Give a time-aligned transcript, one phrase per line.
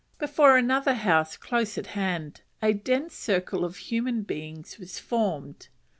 [0.17, 5.67] Before another house, close at hand, a dense circle of human beings was formed.